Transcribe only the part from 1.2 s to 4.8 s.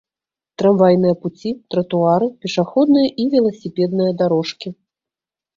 пуці, тратуары, пешаходныя і веласіпедныя дарожкі